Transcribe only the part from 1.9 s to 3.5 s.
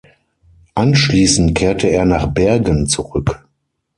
nach Bergen zurück.